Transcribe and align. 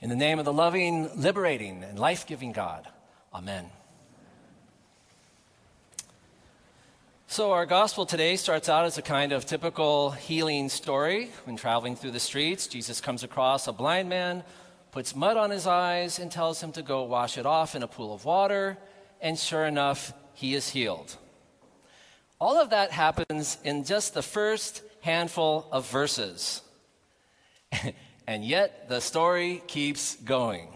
In 0.00 0.10
the 0.10 0.16
name 0.16 0.38
of 0.38 0.44
the 0.44 0.52
loving, 0.52 1.08
liberating, 1.18 1.82
and 1.82 1.98
life 1.98 2.26
giving 2.26 2.52
God, 2.52 2.86
Amen. 3.34 3.70
So, 7.28 7.52
our 7.52 7.66
gospel 7.66 8.06
today 8.06 8.36
starts 8.36 8.68
out 8.68 8.84
as 8.84 8.98
a 8.98 9.02
kind 9.02 9.32
of 9.32 9.46
typical 9.46 10.10
healing 10.10 10.68
story. 10.68 11.30
When 11.44 11.56
traveling 11.56 11.96
through 11.96 12.12
the 12.12 12.20
streets, 12.20 12.66
Jesus 12.66 13.00
comes 13.00 13.24
across 13.24 13.66
a 13.66 13.72
blind 13.72 14.08
man, 14.08 14.44
puts 14.92 15.16
mud 15.16 15.36
on 15.36 15.50
his 15.50 15.66
eyes, 15.66 16.18
and 16.18 16.30
tells 16.30 16.62
him 16.62 16.72
to 16.72 16.82
go 16.82 17.02
wash 17.02 17.36
it 17.36 17.44
off 17.44 17.74
in 17.74 17.82
a 17.82 17.88
pool 17.88 18.14
of 18.14 18.24
water. 18.24 18.78
And 19.20 19.38
sure 19.38 19.66
enough, 19.66 20.12
he 20.34 20.54
is 20.54 20.68
healed. 20.68 21.16
All 22.38 22.58
of 22.60 22.70
that 22.70 22.90
happens 22.90 23.58
in 23.64 23.84
just 23.84 24.14
the 24.14 24.22
first 24.22 24.82
handful 25.00 25.66
of 25.72 25.90
verses. 25.90 26.62
And 28.26 28.44
yet 28.44 28.88
the 28.88 29.00
story 29.00 29.62
keeps 29.68 30.16
going. 30.16 30.68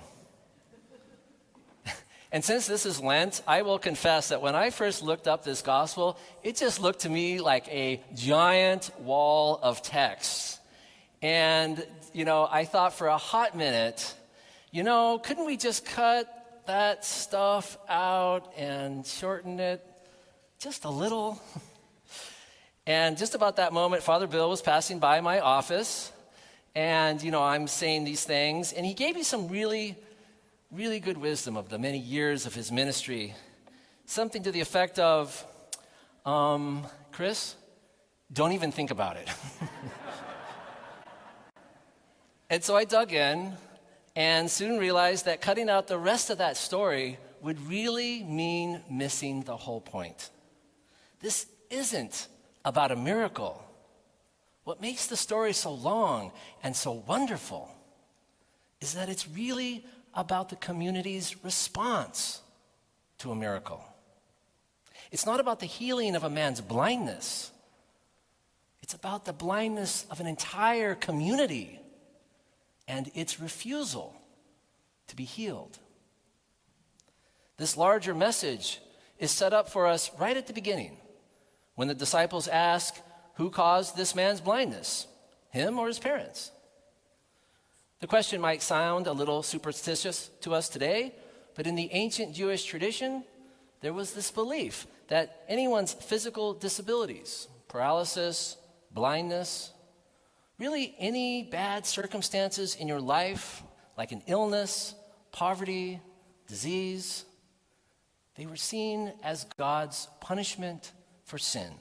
and 2.32 2.44
since 2.44 2.68
this 2.68 2.86
is 2.86 3.00
Lent, 3.00 3.42
I 3.46 3.62
will 3.62 3.78
confess 3.78 4.28
that 4.28 4.40
when 4.40 4.54
I 4.54 4.70
first 4.70 5.02
looked 5.02 5.26
up 5.26 5.42
this 5.42 5.60
gospel, 5.60 6.16
it 6.44 6.56
just 6.56 6.80
looked 6.80 7.00
to 7.00 7.08
me 7.08 7.40
like 7.40 7.66
a 7.68 8.00
giant 8.14 8.90
wall 9.00 9.58
of 9.62 9.82
text. 9.82 10.60
And, 11.22 11.84
you 12.12 12.24
know, 12.24 12.48
I 12.48 12.64
thought 12.64 12.94
for 12.94 13.08
a 13.08 13.18
hot 13.18 13.56
minute, 13.56 14.14
you 14.70 14.84
know, 14.84 15.18
couldn't 15.18 15.44
we 15.44 15.56
just 15.56 15.84
cut 15.84 16.62
that 16.68 17.04
stuff 17.04 17.76
out 17.88 18.52
and 18.56 19.04
shorten 19.04 19.58
it 19.58 19.84
just 20.60 20.84
a 20.84 20.90
little? 20.90 21.42
and 22.86 23.18
just 23.18 23.34
about 23.34 23.56
that 23.56 23.72
moment, 23.72 24.04
Father 24.04 24.28
Bill 24.28 24.48
was 24.48 24.62
passing 24.62 25.00
by 25.00 25.20
my 25.20 25.40
office 25.40 26.12
and, 26.74 27.22
you 27.22 27.30
know, 27.30 27.42
I'm 27.42 27.66
saying 27.66 28.04
these 28.04 28.24
things. 28.24 28.72
And 28.72 28.86
he 28.86 28.94
gave 28.94 29.14
me 29.14 29.22
some 29.22 29.48
really, 29.48 29.96
really 30.70 31.00
good 31.00 31.18
wisdom 31.18 31.56
of 31.56 31.68
the 31.68 31.78
many 31.78 31.98
years 31.98 32.46
of 32.46 32.54
his 32.54 32.70
ministry. 32.70 33.34
Something 34.06 34.42
to 34.44 34.52
the 34.52 34.60
effect 34.60 34.98
of, 34.98 35.44
um, 36.24 36.86
Chris, 37.12 37.56
don't 38.32 38.52
even 38.52 38.70
think 38.70 38.90
about 38.90 39.16
it. 39.16 39.28
and 42.50 42.62
so 42.62 42.76
I 42.76 42.84
dug 42.84 43.12
in 43.12 43.54
and 44.14 44.50
soon 44.50 44.78
realized 44.78 45.24
that 45.24 45.40
cutting 45.40 45.68
out 45.68 45.88
the 45.88 45.98
rest 45.98 46.30
of 46.30 46.38
that 46.38 46.56
story 46.56 47.18
would 47.40 47.60
really 47.68 48.22
mean 48.22 48.82
missing 48.90 49.42
the 49.42 49.56
whole 49.56 49.80
point. 49.80 50.30
This 51.20 51.46
isn't 51.70 52.28
about 52.64 52.92
a 52.92 52.96
miracle. 52.96 53.64
What 54.70 54.80
makes 54.80 55.08
the 55.08 55.16
story 55.16 55.52
so 55.52 55.72
long 55.74 56.30
and 56.62 56.76
so 56.76 56.92
wonderful 56.92 57.74
is 58.80 58.94
that 58.94 59.08
it's 59.08 59.28
really 59.28 59.84
about 60.14 60.48
the 60.48 60.54
community's 60.54 61.34
response 61.42 62.40
to 63.18 63.32
a 63.32 63.34
miracle. 63.34 63.84
It's 65.10 65.26
not 65.26 65.40
about 65.40 65.58
the 65.58 65.66
healing 65.66 66.14
of 66.14 66.22
a 66.22 66.30
man's 66.30 66.60
blindness, 66.60 67.50
it's 68.80 68.94
about 68.94 69.24
the 69.24 69.32
blindness 69.32 70.06
of 70.08 70.20
an 70.20 70.28
entire 70.28 70.94
community 70.94 71.80
and 72.86 73.10
its 73.12 73.40
refusal 73.40 74.14
to 75.08 75.16
be 75.16 75.24
healed. 75.24 75.80
This 77.56 77.76
larger 77.76 78.14
message 78.14 78.80
is 79.18 79.32
set 79.32 79.52
up 79.52 79.68
for 79.68 79.88
us 79.88 80.12
right 80.16 80.36
at 80.36 80.46
the 80.46 80.52
beginning 80.52 80.96
when 81.74 81.88
the 81.88 81.94
disciples 81.94 82.46
ask, 82.46 82.94
who 83.40 83.48
caused 83.48 83.96
this 83.96 84.14
man's 84.14 84.38
blindness? 84.38 85.06
Him 85.48 85.78
or 85.78 85.86
his 85.86 85.98
parents? 85.98 86.50
The 88.00 88.06
question 88.06 88.38
might 88.38 88.60
sound 88.60 89.06
a 89.06 89.14
little 89.14 89.42
superstitious 89.42 90.28
to 90.42 90.52
us 90.52 90.68
today, 90.68 91.14
but 91.54 91.66
in 91.66 91.74
the 91.74 91.88
ancient 91.92 92.34
Jewish 92.34 92.66
tradition, 92.66 93.24
there 93.80 93.94
was 93.94 94.12
this 94.12 94.30
belief 94.30 94.86
that 95.08 95.44
anyone's 95.48 95.94
physical 95.94 96.52
disabilities, 96.52 97.48
paralysis, 97.66 98.58
blindness, 98.92 99.72
really 100.58 100.94
any 100.98 101.42
bad 101.42 101.86
circumstances 101.86 102.74
in 102.74 102.88
your 102.88 103.00
life, 103.00 103.62
like 103.96 104.12
an 104.12 104.22
illness, 104.26 104.94
poverty, 105.32 105.98
disease, 106.46 107.24
they 108.36 108.44
were 108.44 108.56
seen 108.56 109.14
as 109.22 109.44
God's 109.56 110.08
punishment 110.20 110.92
for 111.24 111.38
sin. 111.38 111.72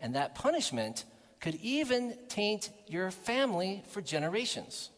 And 0.00 0.14
that 0.14 0.34
punishment 0.34 1.04
could 1.40 1.56
even 1.56 2.16
taint 2.28 2.70
your 2.86 3.10
family 3.10 3.84
for 3.88 4.00
generations. 4.00 4.90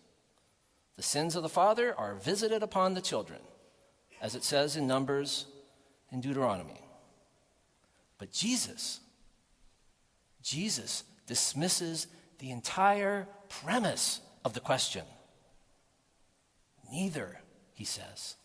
The 0.96 1.02
sins 1.02 1.36
of 1.36 1.42
the 1.42 1.48
father 1.48 1.94
are 1.98 2.14
visited 2.14 2.62
upon 2.62 2.94
the 2.94 3.00
children, 3.00 3.40
as 4.20 4.34
it 4.34 4.44
says 4.44 4.76
in 4.76 4.86
Numbers 4.86 5.46
and 6.10 6.22
Deuteronomy. 6.22 6.82
But 8.18 8.32
Jesus, 8.32 9.00
Jesus 10.42 11.04
dismisses 11.26 12.06
the 12.38 12.50
entire 12.50 13.26
premise 13.48 14.20
of 14.44 14.52
the 14.52 14.60
question. 14.60 15.04
Neither, 16.92 17.40
he 17.72 17.84
says. 17.84 18.36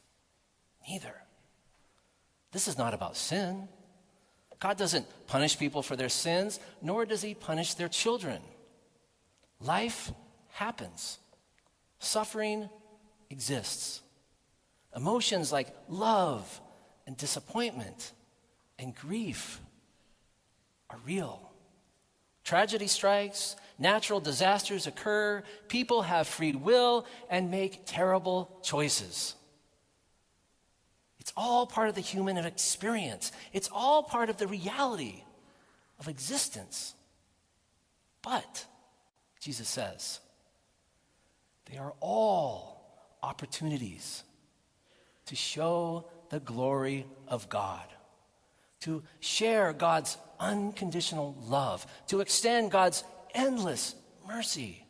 Neither. 0.88 1.16
This 2.52 2.68
is 2.68 2.78
not 2.78 2.94
about 2.94 3.18
sin. 3.18 3.68
God 4.66 4.78
doesn't 4.78 5.06
punish 5.28 5.60
people 5.60 5.84
for 5.84 5.96
their 5.96 6.10
sins, 6.10 6.60
nor 6.82 7.06
does 7.06 7.22
He 7.22 7.36
punish 7.36 7.76
their 7.76 7.88
children. 7.88 8.42
Life 9.62 10.12
happens, 10.54 11.20
suffering 12.00 12.68
exists. 13.30 14.02
Emotions 14.96 15.52
like 15.52 15.68
love 15.88 16.62
and 17.06 17.16
disappointment 17.16 18.12
and 18.80 18.96
grief 18.96 19.62
are 20.90 20.98
real. 21.06 21.52
Tragedy 22.44 22.88
strikes, 22.88 23.56
natural 23.78 24.20
disasters 24.20 24.88
occur, 24.88 25.44
people 25.68 26.02
have 26.02 26.28
free 26.28 26.54
will 26.54 27.06
and 27.30 27.52
make 27.52 27.86
terrible 27.86 28.50
choices. 28.64 29.36
It's 31.26 31.34
all 31.36 31.66
part 31.66 31.90
of 31.90 31.96
the 31.96 32.02
human 32.02 32.38
experience, 32.38 33.32
it's 33.52 33.68
all 33.74 34.04
part 34.04 34.30
of 34.30 34.38
the 34.38 34.46
reality 34.46 35.24
of 36.00 36.08
existence. 36.08 36.94
But, 38.22 38.68
Jesus 39.40 39.68
says, 39.68 40.20
they 41.66 41.80
are 41.80 41.94
all 42.00 43.10
opportunities 43.24 44.24
to 45.26 45.36
show 45.36 46.06
the 46.30 46.40
glory 46.40 47.08
of 47.28 47.50
God, 47.50 47.88
to 48.82 49.02
share 49.20 49.74
God's 49.74 50.18
unconditional 50.40 51.36
love, 51.48 51.88
to 52.10 52.22
extend 52.22 52.70
God's 52.70 53.04
endless 53.34 53.96
mercy 54.28 54.86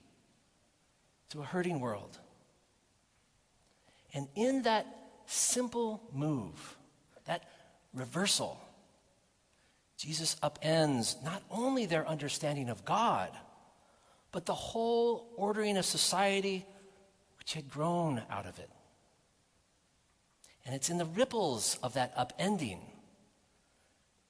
to 1.30 1.40
a 1.40 1.46
hurting 1.46 1.80
world. 1.80 2.20
And 4.14 4.28
in 4.36 4.64
that 4.64 4.86
simple 5.26 6.02
move, 6.14 6.78
that 7.26 7.44
reversal, 7.94 8.60
Jesus 9.98 10.36
upends 10.44 11.22
not 11.24 11.42
only 11.50 11.86
their 11.86 12.08
understanding 12.08 12.70
of 12.70 12.86
God, 12.86 13.32
but 14.32 14.46
the 14.46 14.54
whole 14.54 15.32
ordering 15.38 15.78
of 15.78 15.86
society 15.86 16.66
which 17.38 17.54
had 17.54 17.70
grown 17.70 18.22
out 18.30 18.46
of 18.46 18.60
it. 18.60 18.70
And 20.66 20.76
it's 20.76 20.90
in 20.90 20.98
the 20.98 21.06
ripples 21.06 21.78
of 21.84 21.94
that 21.94 22.16
upending 22.18 22.80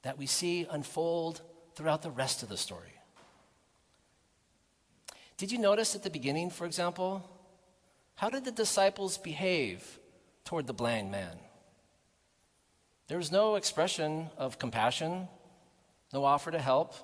that 0.02 0.18
we 0.18 0.26
see 0.26 0.66
unfold 0.70 1.40
throughout 1.74 2.02
the 2.02 2.10
rest 2.10 2.42
of 2.42 2.48
the 2.48 2.56
story. 2.56 2.92
Did 5.36 5.50
you 5.50 5.58
notice 5.58 5.94
at 5.94 6.02
the 6.02 6.10
beginning, 6.10 6.50
for 6.50 6.66
example, 6.66 7.28
how 8.14 8.30
did 8.30 8.44
the 8.44 8.52
disciples 8.52 9.18
behave 9.18 9.98
toward 10.46 10.66
the 10.66 10.72
blind 10.72 11.10
man. 11.10 11.36
There 13.08 13.18
was 13.18 13.30
no 13.30 13.56
expression 13.56 14.30
of 14.38 14.58
compassion, 14.58 15.28
no 16.12 16.24
offer 16.24 16.50
to 16.50 16.58
help. 16.58 16.94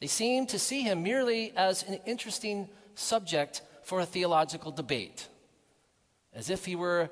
They 0.00 0.06
seem 0.06 0.46
to 0.46 0.58
see 0.58 0.82
him 0.82 1.02
merely 1.02 1.52
as 1.56 1.82
an 1.82 1.98
interesting 2.06 2.68
subject 2.94 3.62
for 3.82 4.00
a 4.00 4.06
theological 4.06 4.70
debate, 4.70 5.26
as 6.32 6.48
if 6.48 6.64
he 6.64 6.76
were 6.76 7.10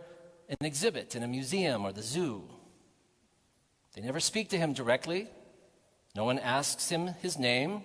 an 0.48 0.66
exhibit 0.66 1.16
in 1.16 1.22
a 1.22 1.28
museum 1.28 1.84
or 1.84 1.92
the 1.92 2.02
zoo. 2.02 2.44
They 3.94 4.02
never 4.02 4.20
speak 4.20 4.50
to 4.50 4.58
him 4.58 4.72
directly. 4.72 5.28
No 6.14 6.24
one 6.24 6.38
asks 6.38 6.88
him 6.88 7.08
his 7.20 7.38
name. 7.38 7.82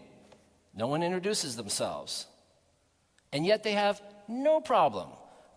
No 0.76 0.88
one 0.88 1.04
introduces 1.04 1.56
themselves. 1.56 2.28
And 3.32 3.46
yet 3.46 3.64
they 3.64 3.74
have 3.74 4.02
no 4.28 4.62
problem 4.62 5.10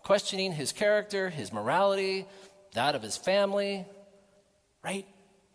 questioning 0.07 0.53
his 0.53 0.71
character, 0.71 1.29
his 1.29 1.51
morality, 1.51 2.25
that 2.71 2.95
of 2.95 3.01
his 3.01 3.17
family, 3.17 3.85
right 4.81 5.05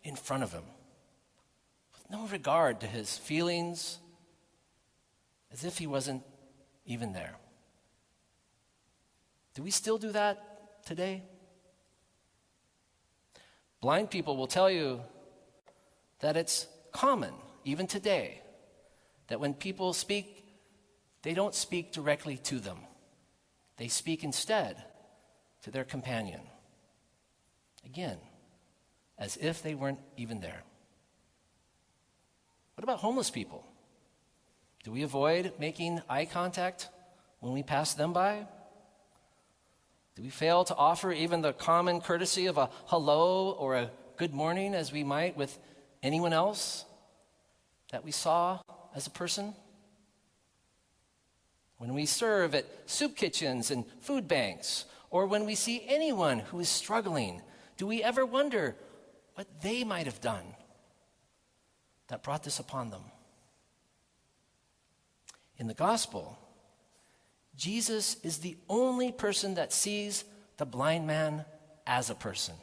in 0.03 0.15
front 0.15 0.43
of 0.43 0.51
him, 0.51 0.61
with 1.91 2.07
no 2.11 2.27
regard 2.27 2.79
to 2.79 2.85
his 2.85 3.17
feelings, 3.17 3.97
as 5.51 5.63
if 5.65 5.79
he 5.79 5.87
wasn't 5.87 6.21
even 6.85 7.13
there. 7.13 7.33
Do 9.55 9.63
we 9.63 9.71
still 9.71 9.97
do 9.97 10.11
that 10.11 10.85
today? 10.85 11.23
Blind 13.81 14.11
people 14.11 14.37
will 14.37 14.45
tell 14.45 14.69
you 14.69 15.01
that 16.19 16.37
it's 16.37 16.67
common, 16.91 17.33
even 17.65 17.87
today, 17.87 18.39
that 19.29 19.39
when 19.39 19.55
people 19.55 19.93
speak, 19.93 20.45
they 21.23 21.33
don't 21.33 21.55
speak 21.55 21.91
directly 21.91 22.37
to 22.37 22.59
them. 22.59 22.77
They 23.77 23.87
speak 23.87 24.23
instead 24.23 24.83
to 25.63 25.71
their 25.71 25.83
companion. 25.83 26.41
Again, 27.85 28.17
as 29.17 29.37
if 29.37 29.61
they 29.61 29.75
weren't 29.75 29.99
even 30.17 30.39
there. 30.39 30.63
What 32.75 32.83
about 32.83 32.99
homeless 32.99 33.29
people? 33.29 33.65
Do 34.83 34.91
we 34.91 35.03
avoid 35.03 35.53
making 35.59 36.01
eye 36.09 36.25
contact 36.25 36.89
when 37.39 37.53
we 37.53 37.63
pass 37.63 37.93
them 37.93 38.13
by? 38.13 38.47
Do 40.15 40.21
we 40.21 40.29
fail 40.29 40.63
to 40.65 40.75
offer 40.75 41.11
even 41.11 41.41
the 41.41 41.53
common 41.53 42.01
courtesy 42.01 42.45
of 42.45 42.57
a 42.57 42.69
hello 42.85 43.51
or 43.51 43.75
a 43.75 43.91
good 44.17 44.33
morning 44.33 44.75
as 44.75 44.91
we 44.91 45.03
might 45.03 45.35
with 45.35 45.57
anyone 46.03 46.33
else 46.33 46.85
that 47.91 48.03
we 48.03 48.11
saw 48.11 48.59
as 48.95 49.07
a 49.07 49.09
person? 49.09 49.55
When 51.83 51.95
we 51.95 52.05
serve 52.05 52.55
at 52.55 52.65
soup 52.85 53.17
kitchens 53.17 53.69
and 53.69 53.83
food 53.99 54.25
banks, 54.25 54.85
or 55.09 55.25
when 55.25 55.45
we 55.45 55.53
see 55.53 55.83
anyone 55.85 56.39
who 56.39 56.61
is 56.61 56.69
struggling, 56.69 57.41
do 57.75 57.85
we 57.85 58.01
ever 58.01 58.25
wonder 58.25 58.77
what 59.35 59.47
they 59.61 59.83
might 59.83 60.05
have 60.05 60.21
done 60.21 60.45
that 62.07 62.23
brought 62.23 62.41
this 62.41 62.57
upon 62.57 62.89
them? 62.89 63.01
In 65.57 65.67
the 65.67 65.73
gospel, 65.73 66.37
Jesus 67.57 68.15
is 68.23 68.37
the 68.37 68.55
only 68.69 69.11
person 69.11 69.55
that 69.55 69.73
sees 69.73 70.23
the 70.55 70.65
blind 70.65 71.05
man 71.05 71.43
as 71.85 72.09
a 72.09 72.15
person. 72.15 72.55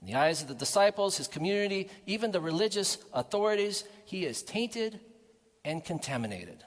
In 0.00 0.06
the 0.06 0.14
eyes 0.14 0.40
of 0.40 0.46
the 0.46 0.54
disciples, 0.54 1.16
his 1.16 1.26
community, 1.26 1.90
even 2.06 2.30
the 2.30 2.40
religious 2.40 2.98
authorities, 3.12 3.82
he 4.04 4.24
is 4.24 4.44
tainted 4.44 5.00
and 5.64 5.84
contaminated, 5.84 6.62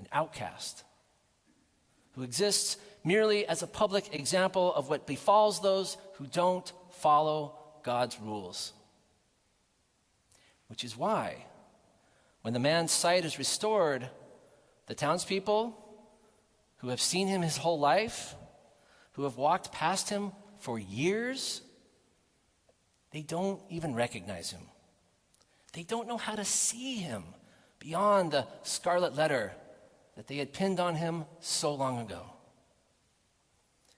an 0.00 0.08
outcast 0.12 0.84
who 2.12 2.22
exists 2.22 2.76
merely 3.04 3.46
as 3.46 3.62
a 3.62 3.66
public 3.66 4.14
example 4.14 4.74
of 4.74 4.90
what 4.90 5.06
befalls 5.06 5.62
those 5.62 5.96
who 6.14 6.26
don't 6.26 6.72
follow 6.90 7.54
God's 7.82 8.18
rules. 8.20 8.72
Which 10.68 10.84
is 10.84 10.96
why, 10.96 11.46
when 12.42 12.54
the 12.54 12.60
man's 12.60 12.92
sight 12.92 13.24
is 13.24 13.38
restored, 13.38 14.08
the 14.86 14.94
townspeople 14.94 15.76
who 16.78 16.88
have 16.88 17.00
seen 17.00 17.28
him 17.28 17.42
his 17.42 17.56
whole 17.56 17.78
life, 17.78 18.34
who 19.12 19.24
have 19.24 19.36
walked 19.36 19.72
past 19.72 20.10
him 20.10 20.32
for 20.58 20.78
years, 20.78 21.62
they 23.12 23.22
don't 23.22 23.60
even 23.68 23.94
recognize 23.94 24.50
him. 24.50 24.62
They 25.72 25.82
don't 25.82 26.08
know 26.08 26.16
how 26.16 26.34
to 26.34 26.44
see 26.44 26.96
him 26.96 27.24
beyond 27.78 28.32
the 28.32 28.46
scarlet 28.62 29.14
letter 29.14 29.52
that 30.20 30.26
they 30.26 30.36
had 30.36 30.52
pinned 30.52 30.78
on 30.78 30.96
him 30.96 31.24
so 31.40 31.72
long 31.72 31.98
ago. 31.98 32.20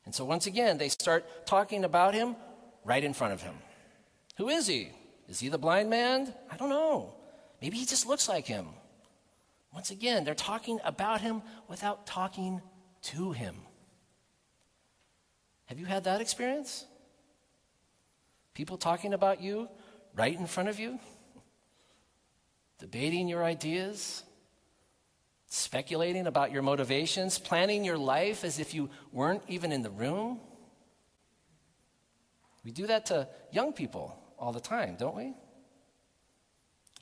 And 0.04 0.14
so 0.14 0.24
once 0.24 0.46
again, 0.46 0.78
they 0.78 0.88
start 0.88 1.24
talking 1.46 1.82
about 1.82 2.14
him 2.14 2.36
right 2.84 3.02
in 3.02 3.12
front 3.12 3.32
of 3.32 3.42
him. 3.42 3.56
Who 4.36 4.48
is 4.48 4.68
he? 4.68 4.90
Is 5.28 5.40
he 5.40 5.48
the 5.48 5.58
blind 5.58 5.90
man? 5.90 6.32
I 6.48 6.56
don't 6.56 6.68
know. 6.68 7.12
Maybe 7.60 7.76
he 7.76 7.84
just 7.84 8.06
looks 8.06 8.28
like 8.28 8.46
him. 8.46 8.68
Once 9.74 9.90
again, 9.90 10.22
they're 10.22 10.36
talking 10.36 10.78
about 10.84 11.22
him 11.22 11.42
without 11.66 12.06
talking 12.06 12.62
to 13.02 13.32
him. 13.32 13.56
Have 15.64 15.80
you 15.80 15.86
had 15.86 16.04
that 16.04 16.20
experience? 16.20 16.86
People 18.54 18.76
talking 18.76 19.12
about 19.12 19.42
you 19.42 19.68
right 20.14 20.38
in 20.38 20.46
front 20.46 20.68
of 20.68 20.78
you? 20.78 21.00
Debating 22.78 23.26
your 23.26 23.42
ideas? 23.42 24.22
Speculating 25.54 26.26
about 26.26 26.50
your 26.50 26.62
motivations? 26.62 27.38
Planning 27.38 27.84
your 27.84 27.98
life 27.98 28.42
as 28.42 28.58
if 28.58 28.72
you 28.72 28.88
weren't 29.12 29.42
even 29.48 29.70
in 29.70 29.82
the 29.82 29.90
room? 29.90 30.40
We 32.64 32.70
do 32.70 32.86
that 32.86 33.04
to 33.06 33.28
young 33.52 33.74
people 33.74 34.16
all 34.38 34.52
the 34.52 34.60
time, 34.60 34.96
don't 34.98 35.14
we? 35.14 35.34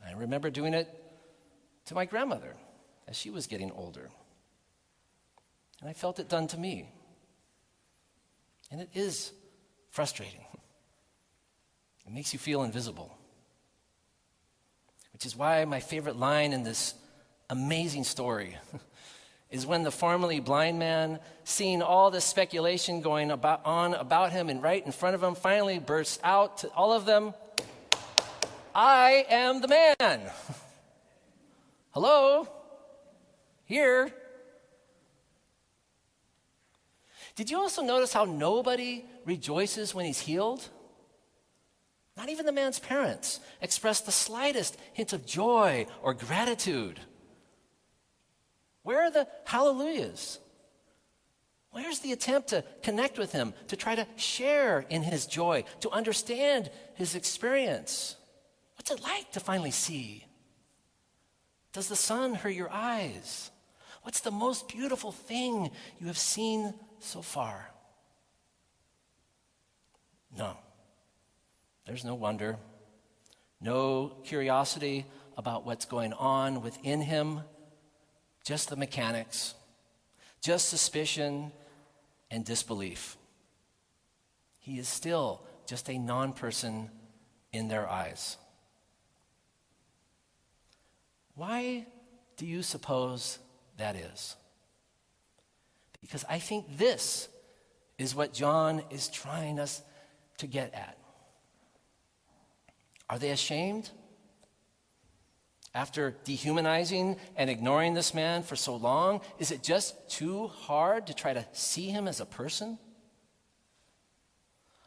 I 0.05 0.14
remember 0.17 0.50
doing 0.50 0.75
it 0.75 0.88
to 1.85 1.94
my 1.94 2.06
grandmother 2.06 2.56
as 3.06 3.14
she 3.14 3.31
was 3.31 3.47
getting 3.47 3.70
older. 3.70 4.11
And 5.81 5.88
I 5.88 5.93
felt 5.93 6.19
it 6.19 6.29
done 6.29 6.49
to 6.49 6.58
me. 6.58 6.93
And 8.73 8.81
it 8.81 8.91
is 8.94 9.31
frustrating. 9.91 10.44
It 12.05 12.12
makes 12.12 12.32
you 12.32 12.41
feel 12.41 12.64
invisible. 12.64 13.17
Which 15.12 15.25
is 15.25 15.37
why 15.37 15.64
my 15.67 15.79
favorite 15.79 16.17
line 16.17 16.53
in 16.53 16.64
this 16.64 16.94
amazing 17.50 18.05
story 18.05 18.56
is 19.50 19.67
when 19.67 19.82
the 19.82 19.91
formerly 19.91 20.41
blind 20.41 20.79
man, 20.79 21.19
seeing 21.44 21.82
all 21.82 22.11
this 22.11 22.25
speculation 22.25 23.00
going 23.00 23.31
about, 23.31 23.61
on 23.67 23.94
about 23.94 24.32
him 24.32 24.49
and 24.49 24.62
right 24.62 24.85
in 24.87 24.93
front 24.93 25.14
of 25.14 25.23
him, 25.23 25.35
finally 25.35 25.79
bursts 25.79 26.19
out 26.23 26.58
to 26.58 26.69
all 26.70 26.93
of 26.93 27.05
them 27.05 27.34
I 28.74 29.27
am 29.29 29.60
the 29.60 29.69
man. 29.69 30.20
Hello? 31.91 32.48
Here. 33.65 34.13
Did 37.34 37.51
you 37.51 37.58
also 37.58 37.82
notice 37.82 38.13
how 38.13 38.24
nobody 38.24 39.05
rejoices 39.24 39.94
when 39.94 40.05
he's 40.05 40.20
healed? 40.20 40.69
Not 42.17 42.29
even 42.29 42.46
the 42.46 42.53
man's 42.53 42.79
parents 42.79 43.41
express 43.60 44.01
the 44.01 44.13
slightest 44.13 44.77
hint 44.93 45.13
of 45.13 45.24
joy 45.24 45.86
or 46.03 46.13
gratitude. 46.15 47.01
Where 48.82 49.03
are 49.03 49.10
the 49.10 49.29
hallelujahs? 49.44 50.39
Where's 51.72 52.01
the 52.01 52.13
attempt 52.13 52.49
to 52.49 52.65
connect 52.82 53.19
with 53.19 53.32
him, 53.32 53.55
to 53.69 53.77
try 53.77 53.94
to 53.94 54.06
share 54.17 54.84
in 54.89 55.03
his 55.03 55.27
joy, 55.27 55.65
to 55.81 55.91
understand 55.91 56.70
his 56.94 57.15
experience? 57.15 58.17
What's 58.77 58.91
it 58.91 59.03
like 59.03 59.31
to 59.32 59.41
finally 59.41 59.70
see? 59.70 60.25
Does 61.72 61.89
the 61.89 61.96
sun 61.96 62.34
hurt 62.34 62.55
your 62.55 62.70
eyes? 62.70 63.51
What's 64.03 64.20
the 64.20 64.31
most 64.31 64.69
beautiful 64.69 65.13
thing 65.13 65.70
you 66.01 66.06
have 66.06 66.19
seen 66.19 66.75
so 66.99 67.22
far? 67.22 67.70
No. 70.37 70.56
There's 71.87 72.05
no 72.05 72.15
wonder, 72.15 72.56
no 73.60 74.13
curiosity 74.25 75.06
about 75.37 75.67
what's 75.67 75.84
going 75.84 76.13
on 76.13 76.63
within 76.63 77.01
him, 77.01 77.41
just 78.50 78.69
the 78.69 78.74
mechanics, 78.74 79.54
just 80.40 80.69
suspicion 80.69 81.52
and 82.32 82.44
disbelief. 82.44 83.16
He 84.58 84.80
is 84.80 84.88
still 84.88 85.42
just 85.69 85.88
a 85.88 85.96
non 85.96 86.32
person 86.32 86.90
in 87.52 87.69
their 87.69 87.88
eyes. 87.88 88.38
Why 91.36 91.86
do 92.36 92.44
you 92.44 92.64
suppose 92.64 93.38
that 93.76 93.94
is? 93.94 94.34
Because 96.00 96.24
I 96.28 96.40
think 96.40 96.76
this 96.76 97.28
is 97.98 98.16
what 98.16 98.32
John 98.32 98.82
is 98.90 99.06
trying 99.06 99.60
us 99.60 99.80
to 100.38 100.48
get 100.48 100.74
at. 100.74 100.98
Are 103.08 103.20
they 103.20 103.30
ashamed? 103.30 103.90
After 105.72 106.17
dehumanizing 106.24 107.17
and 107.36 107.48
ignoring 107.48 107.94
this 107.94 108.12
man 108.12 108.43
for 108.43 108.56
so 108.56 108.74
long, 108.74 109.20
is 109.39 109.53
it 109.53 109.62
just 109.62 110.10
too 110.10 110.48
hard 110.48 111.06
to 111.06 111.15
try 111.15 111.32
to 111.32 111.46
see 111.53 111.91
him 111.91 112.08
as 112.08 112.20
a 112.20 112.27
person? 112.27 112.79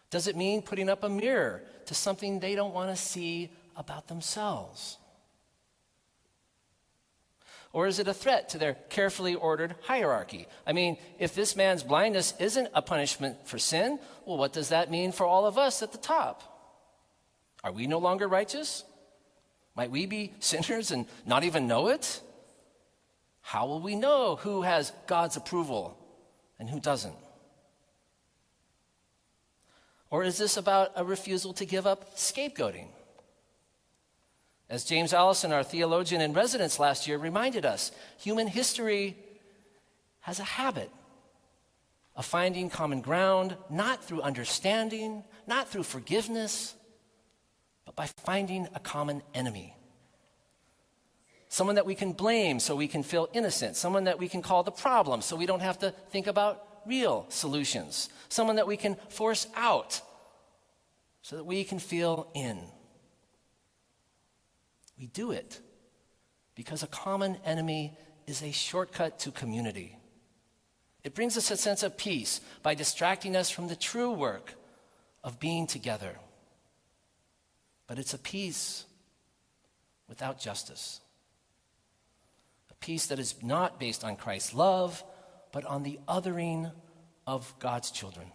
Does 0.10 0.28
it 0.28 0.36
mean 0.36 0.62
putting 0.62 0.90
up 0.90 1.04
a 1.04 1.10
mirror 1.10 1.64
to 1.86 1.96
something 1.96 2.40
they 2.40 2.54
don't 2.54 2.74
want 2.74 2.90
to 2.90 3.02
see 3.02 3.52
about 3.76 4.08
themselves? 4.08 4.98
Or 7.72 7.88
is 7.88 7.98
it 7.98 8.08
a 8.08 8.14
threat 8.14 8.50
to 8.50 8.60
their 8.60 8.76
carefully 8.90 9.34
ordered 9.34 9.74
hierarchy? 9.82 10.48
I 10.68 10.74
mean, 10.74 10.98
if 11.18 11.34
this 11.34 11.56
man's 11.56 11.82
blindness 11.82 12.36
isn't 12.40 12.68
a 12.76 12.84
punishment 12.84 13.48
for 13.48 13.58
sin, 13.58 14.00
well, 14.26 14.38
what 14.38 14.54
does 14.54 14.70
that 14.70 14.92
mean 14.92 15.12
for 15.12 15.26
all 15.26 15.48
of 15.48 15.58
us 15.58 15.82
at 15.82 15.92
the 15.92 15.98
top? 15.98 16.44
Are 17.64 17.72
we 17.72 17.88
no 17.88 17.98
longer 17.98 18.28
righteous? 18.28 18.84
Might 19.76 19.92
we 19.92 20.06
be 20.06 20.34
sinners 20.40 20.92
and 20.92 21.06
not 21.26 21.44
even 21.44 21.68
know 21.68 21.88
it? 21.88 22.22
How 23.42 23.66
will 23.66 23.80
we 23.80 23.96
know 23.96 24.38
who 24.38 24.62
has 24.62 24.92
God's 25.08 25.36
approval 25.36 25.98
and 26.60 26.70
who 26.70 26.80
doesn't? 26.80 27.16
Or 30.10 30.24
is 30.24 30.38
this 30.38 30.58
about 30.58 30.92
a 30.96 31.04
refusal 31.04 31.54
to 31.54 31.66
give 31.66 31.88
up 31.88 32.16
scapegoating? 32.16 32.88
As 34.70 34.86
James 34.86 35.14
Alison, 35.14 35.52
our 35.52 35.64
theologian 35.64 36.22
in 36.22 36.34
residence 36.34 36.80
last 36.80 37.08
year, 37.08 37.18
reminded 37.18 37.66
us, 37.66 37.92
human 38.20 38.48
history 38.48 39.18
has 40.22 40.40
a 40.40 40.44
habit 40.44 40.90
of 42.16 42.26
finding 42.26 42.70
common 42.70 43.02
ground, 43.02 43.58
not 43.70 44.04
through 44.04 44.22
understanding, 44.22 45.24
not 45.48 45.68
through 45.68 45.84
forgiveness, 45.84 46.76
but 47.86 47.96
by 47.96 48.06
finding 48.06 48.68
a 48.74 48.80
common 48.80 49.22
enemy. 49.34 49.76
Someone 51.50 51.76
that 51.76 51.86
we 51.86 51.96
can 51.96 52.14
blame 52.14 52.60
so 52.60 52.76
we 52.76 52.88
can 52.88 53.04
feel 53.04 53.30
innocent. 53.34 53.76
Someone 53.76 54.06
that 54.06 54.18
we 54.18 54.28
can 54.28 54.42
call 54.42 54.64
the 54.64 54.72
problem 54.72 55.22
so 55.22 55.36
we 55.36 55.46
don't 55.46 55.62
have 55.62 55.78
to 55.80 55.92
think 56.10 56.28
about 56.28 56.66
real 56.86 57.26
solutions. 57.30 58.10
Someone 58.30 58.56
that 58.56 58.68
we 58.68 58.78
can 58.78 58.96
force 59.10 59.48
out 59.56 60.02
so 61.22 61.36
that 61.36 61.46
we 61.46 61.64
can 61.64 61.80
feel 61.80 62.28
in. 62.34 62.60
We 64.98 65.08
do 65.08 65.32
it 65.32 65.60
because 66.56 66.84
a 66.84 66.88
common 66.88 67.38
enemy 67.46 67.98
is 68.28 68.42
a 68.42 68.52
shortcut 68.52 69.20
to 69.20 69.32
community. 69.32 69.98
It 71.04 71.14
brings 71.14 71.38
us 71.38 71.52
a 71.52 71.58
sense 71.58 71.84
of 71.84 71.98
peace 71.98 72.40
by 72.62 72.76
distracting 72.76 73.36
us 73.36 73.50
from 73.50 73.68
the 73.68 73.76
true 73.76 74.12
work 74.12 74.54
of 75.24 75.40
being 75.40 75.68
together. 75.68 76.18
But 77.88 78.00
it's 78.00 78.14
a 78.14 78.18
peace 78.18 78.86
without 80.08 80.40
justice. 80.40 81.02
A 82.72 82.76
peace 82.76 83.08
that 83.08 83.20
is 83.20 83.36
not 83.42 83.80
based 83.80 84.04
on 84.04 84.16
Christ's 84.16 84.54
love, 84.54 85.04
but 85.52 85.66
on 85.66 85.84
the 85.84 86.00
othering 86.08 86.72
of 87.28 87.54
God's 87.60 87.92
children. 87.92 88.28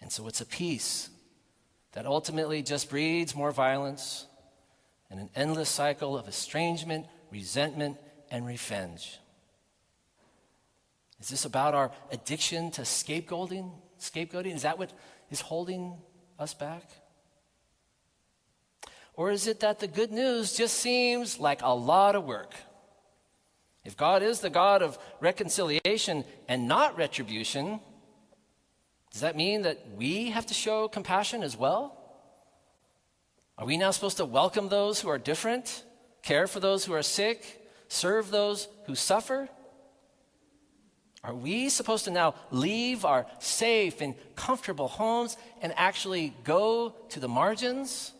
And 0.00 0.12
so 0.12 0.26
it's 0.26 0.40
a 0.40 0.46
peace 0.46 1.10
that 1.92 2.06
ultimately 2.06 2.62
just 2.62 2.90
breeds 2.90 3.34
more 3.34 3.50
violence 3.50 4.26
and 5.10 5.18
an 5.18 5.30
endless 5.34 5.68
cycle 5.68 6.16
of 6.16 6.28
estrangement, 6.28 7.06
resentment, 7.30 7.96
and 8.30 8.46
revenge. 8.46 9.18
Is 11.20 11.28
this 11.28 11.44
about 11.44 11.74
our 11.74 11.90
addiction 12.12 12.70
to 12.72 12.82
scapegoating? 12.82 13.72
Scapegoating? 13.98 14.54
Is 14.54 14.62
that 14.62 14.78
what 14.78 14.92
is 15.30 15.40
holding 15.40 15.96
us 16.38 16.54
back? 16.54 16.90
Or 19.18 19.32
is 19.32 19.48
it 19.48 19.58
that 19.60 19.80
the 19.80 19.88
good 19.88 20.12
news 20.12 20.56
just 20.56 20.76
seems 20.76 21.40
like 21.40 21.62
a 21.62 21.74
lot 21.74 22.14
of 22.14 22.24
work? 22.24 22.54
If 23.84 23.96
God 23.96 24.22
is 24.22 24.38
the 24.38 24.48
God 24.48 24.80
of 24.80 24.96
reconciliation 25.18 26.24
and 26.46 26.68
not 26.68 26.96
retribution, 26.96 27.80
does 29.10 29.22
that 29.22 29.36
mean 29.36 29.62
that 29.62 29.84
we 29.96 30.30
have 30.30 30.46
to 30.46 30.54
show 30.54 30.86
compassion 30.86 31.42
as 31.42 31.56
well? 31.56 31.98
Are 33.58 33.66
we 33.66 33.76
now 33.76 33.90
supposed 33.90 34.18
to 34.18 34.24
welcome 34.24 34.68
those 34.68 35.00
who 35.00 35.08
are 35.08 35.18
different, 35.18 35.82
care 36.22 36.46
for 36.46 36.60
those 36.60 36.84
who 36.84 36.92
are 36.92 37.02
sick, 37.02 37.68
serve 37.88 38.30
those 38.30 38.68
who 38.86 38.94
suffer? 38.94 39.48
Are 41.24 41.34
we 41.34 41.70
supposed 41.70 42.04
to 42.04 42.12
now 42.12 42.36
leave 42.52 43.04
our 43.04 43.26
safe 43.40 44.00
and 44.00 44.14
comfortable 44.36 44.86
homes 44.86 45.36
and 45.60 45.72
actually 45.76 46.34
go 46.44 46.94
to 47.08 47.18
the 47.18 47.26
margins? 47.26 48.12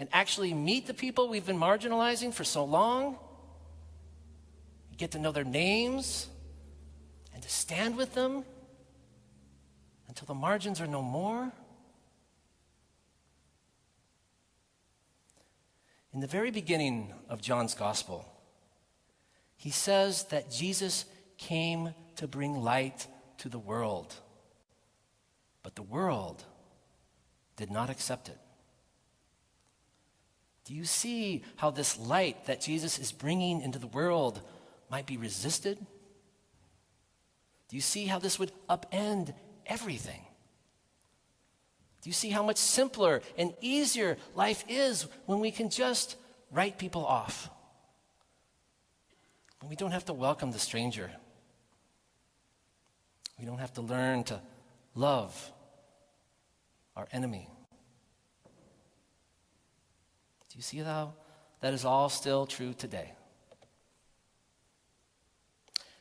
And 0.00 0.08
actually 0.14 0.54
meet 0.54 0.86
the 0.86 0.94
people 0.94 1.28
we've 1.28 1.44
been 1.44 1.58
marginalizing 1.58 2.32
for 2.32 2.42
so 2.42 2.64
long? 2.64 3.18
Get 4.96 5.10
to 5.10 5.18
know 5.18 5.30
their 5.30 5.44
names 5.44 6.26
and 7.34 7.42
to 7.42 7.48
stand 7.50 7.98
with 7.98 8.14
them 8.14 8.44
until 10.08 10.24
the 10.24 10.34
margins 10.34 10.80
are 10.80 10.86
no 10.86 11.02
more? 11.02 11.52
In 16.14 16.20
the 16.20 16.26
very 16.26 16.50
beginning 16.50 17.12
of 17.28 17.42
John's 17.42 17.74
gospel, 17.74 18.26
he 19.58 19.70
says 19.70 20.24
that 20.30 20.50
Jesus 20.50 21.04
came 21.36 21.92
to 22.16 22.26
bring 22.26 22.62
light 22.62 23.06
to 23.36 23.50
the 23.50 23.58
world, 23.58 24.14
but 25.62 25.74
the 25.74 25.82
world 25.82 26.42
did 27.56 27.70
not 27.70 27.90
accept 27.90 28.30
it. 28.30 28.38
Do 30.70 30.76
you 30.76 30.84
see 30.84 31.42
how 31.56 31.72
this 31.72 31.98
light 31.98 32.46
that 32.46 32.60
Jesus 32.60 33.00
is 33.00 33.10
bringing 33.10 33.60
into 33.60 33.80
the 33.80 33.88
world 33.88 34.40
might 34.88 35.04
be 35.04 35.16
resisted? 35.16 35.76
Do 37.68 37.74
you 37.74 37.82
see 37.82 38.06
how 38.06 38.20
this 38.20 38.38
would 38.38 38.52
upend 38.68 39.34
everything? 39.66 40.24
Do 42.02 42.08
you 42.08 42.12
see 42.12 42.30
how 42.30 42.44
much 42.44 42.56
simpler 42.56 43.20
and 43.36 43.52
easier 43.60 44.16
life 44.36 44.64
is 44.68 45.08
when 45.26 45.40
we 45.40 45.50
can 45.50 45.70
just 45.70 46.14
write 46.52 46.78
people 46.78 47.04
off? 47.04 47.50
When 49.58 49.70
we 49.70 49.74
don't 49.74 49.90
have 49.90 50.04
to 50.04 50.12
welcome 50.12 50.52
the 50.52 50.60
stranger. 50.60 51.10
We 53.40 53.44
don't 53.44 53.58
have 53.58 53.72
to 53.72 53.80
learn 53.80 54.22
to 54.24 54.40
love 54.94 55.50
our 56.94 57.08
enemy. 57.10 57.48
Do 60.50 60.58
you 60.58 60.62
see 60.62 60.78
how 60.78 61.14
that 61.60 61.72
is 61.72 61.84
all 61.84 62.08
still 62.08 62.44
true 62.44 62.74
today? 62.74 63.12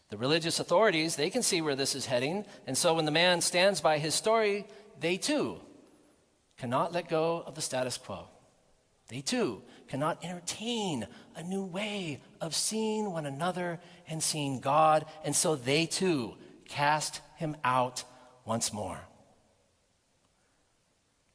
The 0.10 0.18
religious 0.18 0.60
authorities, 0.60 1.15
they 1.15 1.29
can 1.29 1.44
see 1.44 1.62
where 1.62 1.75
this 1.75 1.94
is 1.94 2.08
heading, 2.08 2.46
and 2.65 2.75
so 2.75 2.96
when 2.96 3.06
the 3.06 3.12
man 3.12 3.41
stands 3.41 3.79
by 3.79 4.00
his 4.00 4.15
story, 4.15 4.65
they 5.00 5.18
too 5.18 5.60
cannot 6.58 6.91
let 6.94 7.08
go 7.08 7.44
of 7.46 7.53
the 7.53 7.62
status 7.62 7.98
quo. 7.98 8.27
They 9.08 9.22
too 9.22 9.62
cannot 9.88 10.24
entertain 10.24 11.08
a 11.36 11.44
new 11.44 11.63
way 11.63 12.22
of 12.41 12.56
seeing 12.56 13.12
one 13.12 13.27
another 13.27 13.79
and 14.08 14.22
seeing 14.22 14.60
God, 14.60 15.06
and 15.24 15.36
so 15.36 15.56
they 15.56 15.86
too 15.86 16.36
cast 16.68 17.22
him 17.38 17.56
out 17.63 18.03
once 18.46 18.74
more, 18.74 19.00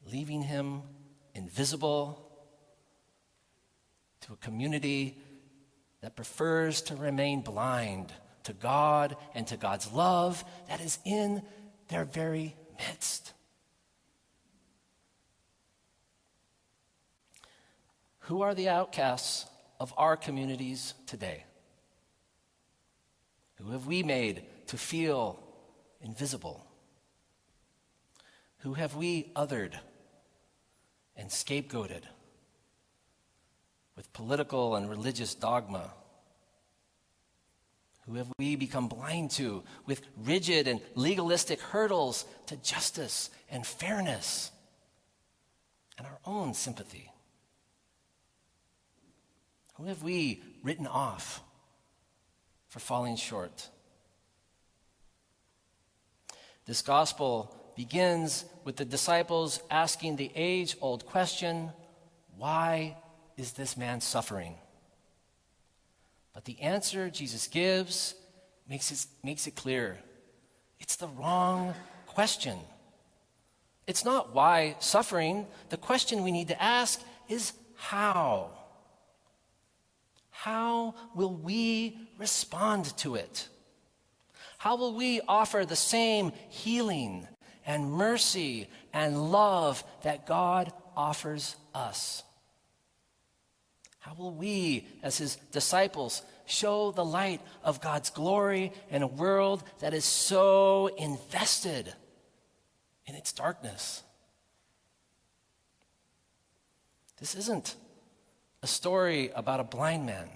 leaving 0.05 0.41
him 0.41 0.81
invisible 1.33 2.24
to 4.25 4.33
a 4.33 4.37
community 4.37 5.17
that 6.01 6.15
prefers 6.15 6.81
to 6.83 6.95
remain 6.95 7.41
blind 7.41 8.11
to 8.43 8.53
God 8.53 9.15
and 9.33 9.45
to 9.47 9.57
God's 9.57 9.91
love 9.91 10.43
that 10.67 10.81
is 10.81 10.97
in 11.05 11.41
their 11.89 12.05
very 12.05 12.55
midst. 12.77 13.33
Who 18.21 18.41
are 18.41 18.55
the 18.55 18.69
outcasts 18.69 19.45
of 19.79 19.93
our 19.97 20.17
communities 20.17 20.95
today? 21.05 21.43
Who 23.55 23.71
have 23.71 23.85
we 23.85 24.01
made 24.01 24.43
to 24.67 24.77
feel 24.77 25.39
invisible? 26.01 26.65
Who 28.59 28.73
have 28.73 28.95
we 28.95 29.31
othered 29.35 29.73
and 31.15 31.29
scapegoated 31.29 32.03
political 34.15 34.75
and 34.75 34.89
religious 34.89 35.35
dogma? 35.35 35.91
Who 38.05 38.15
have 38.15 38.31
we 38.39 38.55
become 38.55 38.87
blind 38.87 39.31
to 39.31 39.63
with 39.85 40.01
rigid 40.15 40.67
and 40.67 40.79
legalistic 40.95 41.59
hurdles 41.59 42.25
to 42.47 42.55
justice 42.55 43.29
and 43.49 43.67
fairness 43.67 44.51
and 45.97 46.07
our 46.07 46.19
own 46.25 46.53
sympathy? 46.53 47.11
Who 49.75 49.85
have 49.85 50.01
we 50.01 50.41
written 50.63 50.87
off 50.87 51.41
for 52.69 52.79
falling 52.79 53.17
short? 53.17 53.69
This 56.65 56.81
gospel 56.81 57.53
begins 57.75 58.45
with 58.63 58.77
the 58.77 58.85
disciples 58.85 59.59
asking 59.69 60.15
the 60.15 60.31
age 60.35 60.77
old 60.79 61.05
question 61.05 61.71
why 62.37 62.95
is 63.37 63.53
this 63.53 63.75
man 63.75 64.01
suffering? 64.01 64.55
But 66.33 66.45
the 66.45 66.59
answer 66.61 67.09
Jesus 67.09 67.47
gives 67.47 68.15
makes 68.67 68.91
it, 68.91 69.05
makes 69.23 69.47
it 69.47 69.55
clear 69.55 69.99
it's 70.79 70.97
the 70.97 71.07
wrong 71.07 71.73
question. 72.07 72.57
It's 73.87 74.03
not 74.03 74.33
why 74.33 74.75
suffering. 74.79 75.47
The 75.69 75.77
question 75.77 76.23
we 76.23 76.31
need 76.31 76.49
to 76.49 76.61
ask 76.61 77.01
is 77.29 77.53
how. 77.75 78.51
how 80.31 80.93
will 81.15 81.33
we 81.33 81.97
respond 82.19 82.85
to 82.97 83.15
it? 83.15 83.47
How 84.57 84.75
will 84.75 84.93
we 84.93 85.21
offer 85.27 85.65
the 85.65 85.75
same 85.75 86.31
healing 86.49 87.27
and 87.65 87.91
mercy 87.91 88.67
and 88.93 89.31
love 89.31 89.83
that 90.03 90.25
God 90.25 90.71
offers 90.95 91.55
us? 91.73 92.23
How 94.05 94.13
will 94.13 94.35
we, 94.35 94.87
as 95.01 95.17
his 95.17 95.37
disciples, 95.51 96.21
show 96.45 96.91
the 96.91 97.03
light 97.03 97.41
of 97.63 97.81
God's 97.81 98.11
glory 98.11 98.71
in 98.91 99.01
a 99.01 99.07
world 99.07 99.63
that 99.79 99.95
is 99.95 100.05
so 100.05 100.91
invested 100.95 101.91
in 103.07 103.15
its 103.15 103.33
darkness? 103.33 104.03
This 107.19 107.33
isn't 107.33 107.75
a 108.61 108.67
story 108.67 109.31
about 109.35 109.59
a 109.59 109.63
blind 109.63 110.05
man, 110.05 110.29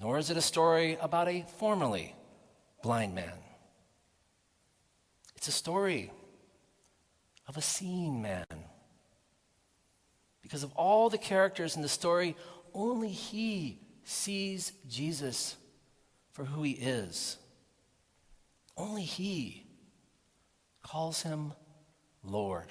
nor 0.00 0.16
is 0.18 0.30
it 0.30 0.36
a 0.36 0.40
story 0.40 0.96
about 1.00 1.26
a 1.26 1.44
formerly 1.58 2.14
blind 2.80 3.16
man. 3.16 3.38
It's 5.34 5.48
a 5.48 5.52
story 5.52 6.12
of 7.48 7.56
a 7.56 7.60
seeing 7.60 8.22
man. 8.22 8.46
Because 10.54 10.62
of 10.62 10.72
all 10.76 11.10
the 11.10 11.18
characters 11.18 11.74
in 11.74 11.82
the 11.82 11.88
story, 11.88 12.36
only 12.72 13.08
he 13.08 13.80
sees 14.04 14.70
Jesus 14.88 15.56
for 16.30 16.44
who 16.44 16.62
he 16.62 16.70
is. 16.70 17.38
Only 18.76 19.02
he 19.02 19.66
calls 20.80 21.22
him 21.22 21.54
Lord. 22.22 22.68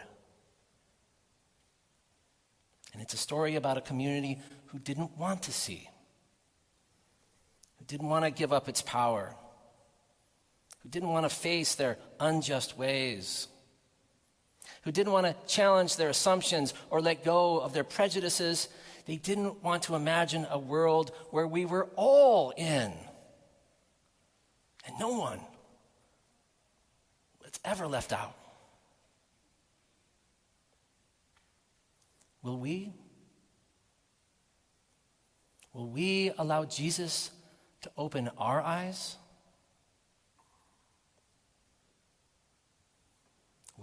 And 2.93 3.01
it's 3.01 3.15
a 3.15 3.17
story 3.17 3.57
about 3.57 3.77
a 3.77 3.81
community 3.81 4.39
who 4.67 4.79
didn't 4.79 5.17
want 5.17 5.43
to 5.43 5.51
see, 5.51 5.89
who 7.79 7.83
didn't 7.83 8.07
want 8.07 8.23
to 8.23 8.31
give 8.31 8.53
up 8.53 8.69
its 8.69 8.81
power, 8.81 9.35
who 10.83 10.87
didn't 10.87 11.09
want 11.09 11.29
to 11.29 11.35
face 11.35 11.75
their 11.75 11.97
unjust 12.17 12.77
ways, 12.77 13.49
who 14.83 14.91
didn't 14.91 15.13
want 15.13 15.25
to 15.25 15.35
challenge 15.47 15.95
their 15.95 16.09
assumptions 16.09 16.73
or 16.89 17.01
let 17.01 17.23
go 17.23 17.59
of 17.59 17.73
their 17.73 17.83
prejudices. 17.83 18.67
They 19.05 19.17
didn't 19.17 19.63
want 19.63 19.83
to 19.83 19.95
imagine 19.95 20.47
a 20.49 20.59
world 20.59 21.11
where 21.31 21.47
we 21.47 21.65
were 21.65 21.89
all 21.95 22.51
in 22.51 22.93
and 24.85 24.99
no 24.99 25.09
one 25.17 25.39
was 27.41 27.59
ever 27.63 27.87
left 27.87 28.11
out. 28.11 28.35
Will 32.41 32.59
we? 32.59 32.93
Will 35.71 35.87
we 35.87 36.31
allow 36.37 36.65
Jesus 36.65 37.31
to 37.81 37.91
open 37.97 38.29
our 38.37 38.61
eyes? 38.61 39.15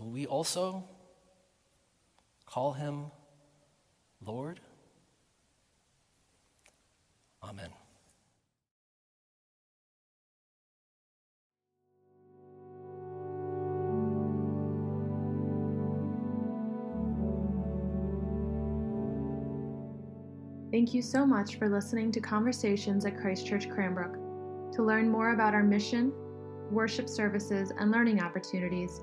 Will 0.01 0.09
we 0.09 0.25
also 0.25 0.83
call 2.47 2.73
him 2.73 3.11
Lord? 4.25 4.61
Amen. 7.43 7.69
Thank 20.71 20.95
you 20.95 21.03
so 21.03 21.27
much 21.27 21.57
for 21.57 21.69
listening 21.69 22.11
to 22.13 22.21
Conversations 22.21 23.05
at 23.05 23.21
Christ 23.21 23.47
Church 23.47 23.69
Cranbrook. 23.69 24.15
To 24.77 24.83
learn 24.83 25.11
more 25.11 25.35
about 25.35 25.53
our 25.53 25.65
mission, 25.65 26.11
worship 26.71 27.09
services, 27.09 27.71
and 27.79 27.91
learning 27.91 28.23
opportunities, 28.23 29.03